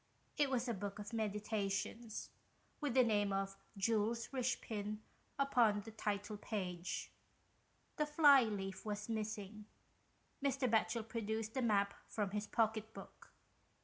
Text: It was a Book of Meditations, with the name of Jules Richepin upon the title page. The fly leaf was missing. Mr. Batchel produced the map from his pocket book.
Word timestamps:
It 0.35 0.49
was 0.49 0.67
a 0.67 0.73
Book 0.73 0.97
of 0.97 1.13
Meditations, 1.13 2.31
with 2.79 2.95
the 2.95 3.03
name 3.03 3.31
of 3.31 3.55
Jules 3.77 4.29
Richepin 4.33 4.97
upon 5.37 5.81
the 5.81 5.91
title 5.91 6.37
page. 6.37 7.11
The 7.97 8.07
fly 8.07 8.41
leaf 8.45 8.83
was 8.83 9.09
missing. 9.09 9.67
Mr. 10.43 10.67
Batchel 10.67 11.07
produced 11.07 11.53
the 11.53 11.61
map 11.61 11.93
from 12.07 12.31
his 12.31 12.47
pocket 12.47 12.95
book. 12.95 13.31